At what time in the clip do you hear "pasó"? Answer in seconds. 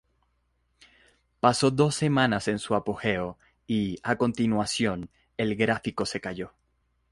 1.41-1.69